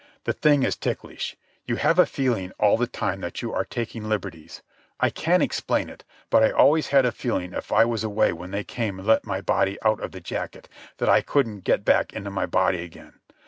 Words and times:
"The 0.23 0.33
thing 0.33 0.63
is 0.63 0.75
ticklish. 0.75 1.35
You 1.67 1.75
have 1.75 1.99
a 1.99 2.07
feeling 2.07 2.53
all 2.59 2.75
the 2.75 2.87
time 2.87 3.21
that 3.21 3.43
you 3.43 3.53
are 3.53 3.63
taking 3.63 4.09
liberties. 4.09 4.63
I 4.99 5.11
can't 5.11 5.43
explain 5.43 5.89
it, 5.91 6.03
but 6.31 6.41
I 6.41 6.49
always 6.49 6.87
had 6.87 7.05
a 7.05 7.11
feeling 7.11 7.53
if 7.53 7.71
I 7.71 7.85
was 7.85 8.03
away 8.03 8.33
when 8.33 8.49
they 8.49 8.63
came 8.63 8.97
and 8.97 9.07
let 9.07 9.27
my 9.27 9.41
body 9.41 9.77
out 9.85 9.99
of 10.01 10.11
the 10.11 10.19
jacket 10.19 10.67
that 10.97 11.07
I 11.07 11.21
couldn't 11.21 11.65
get 11.65 11.85
back 11.85 12.13
into 12.13 12.31
my 12.31 12.47
body 12.47 12.81
again. 12.81 13.19